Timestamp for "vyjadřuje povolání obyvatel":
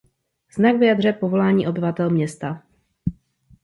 0.77-2.09